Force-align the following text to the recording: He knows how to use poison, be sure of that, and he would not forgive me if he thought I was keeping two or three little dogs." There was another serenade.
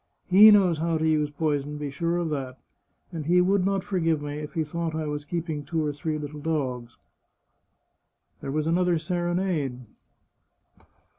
He 0.25 0.49
knows 0.49 0.79
how 0.79 0.97
to 0.97 1.07
use 1.07 1.29
poison, 1.29 1.77
be 1.77 1.91
sure 1.91 2.17
of 2.17 2.31
that, 2.31 2.57
and 3.11 3.27
he 3.27 3.39
would 3.39 3.63
not 3.63 3.83
forgive 3.83 4.19
me 4.19 4.39
if 4.39 4.55
he 4.55 4.63
thought 4.63 4.95
I 4.95 5.05
was 5.05 5.25
keeping 5.25 5.63
two 5.63 5.85
or 5.85 5.93
three 5.93 6.17
little 6.17 6.39
dogs." 6.41 6.97
There 8.39 8.51
was 8.51 8.65
another 8.65 8.97
serenade. 8.97 9.81